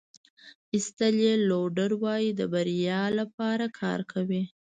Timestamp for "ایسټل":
0.75-1.15